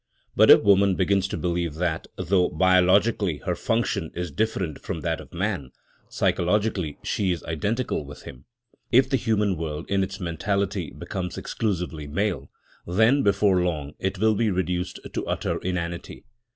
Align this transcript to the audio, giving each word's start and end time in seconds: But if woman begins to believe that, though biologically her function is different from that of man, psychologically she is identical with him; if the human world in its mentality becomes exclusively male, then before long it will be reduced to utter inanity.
But 0.35 0.49
if 0.49 0.63
woman 0.63 0.95
begins 0.95 1.27
to 1.27 1.37
believe 1.37 1.75
that, 1.75 2.07
though 2.17 2.49
biologically 2.49 3.37
her 3.45 3.53
function 3.55 4.09
is 4.15 4.31
different 4.31 4.81
from 4.81 5.01
that 5.01 5.21
of 5.21 5.31
man, 5.31 5.69
psychologically 6.09 6.97
she 7.03 7.31
is 7.31 7.43
identical 7.43 8.03
with 8.03 8.23
him; 8.23 8.45
if 8.91 9.07
the 9.07 9.15
human 9.15 9.55
world 9.57 9.87
in 9.91 10.01
its 10.01 10.19
mentality 10.19 10.89
becomes 10.89 11.37
exclusively 11.37 12.07
male, 12.07 12.49
then 12.87 13.21
before 13.21 13.61
long 13.61 13.93
it 13.99 14.17
will 14.17 14.33
be 14.33 14.49
reduced 14.49 14.99
to 15.13 15.27
utter 15.27 15.59
inanity. 15.59 16.25